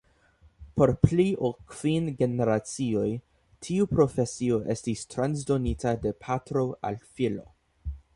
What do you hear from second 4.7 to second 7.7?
estis transdonita de patro al filo.